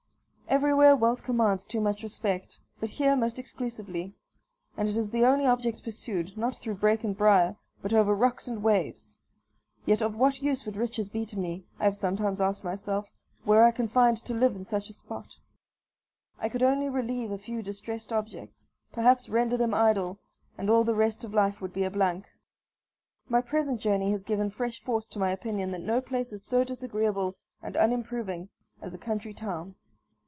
[0.51, 4.13] Everywhere wealth commands too much respect, but here almost exclusively;
[4.75, 8.49] and it is the only object pursued, not through brake and briar, but over rocks
[8.49, 9.17] and waves;
[9.85, 13.07] yet of what use would riches be to me, I have sometimes asked myself,
[13.45, 15.37] were I confined to live in such in a spot?
[16.37, 20.19] I could only relieve a few distressed objects, perhaps render them idle,
[20.57, 22.25] and all the rest of life would be a blank.
[23.29, 26.65] My present journey has given fresh force to my opinion that no place is so
[26.65, 28.49] disagreeable and unimproving
[28.81, 29.75] as a country town.